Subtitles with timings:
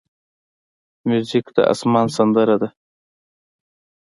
[1.07, 2.69] موزیک د آسمان سندره ده.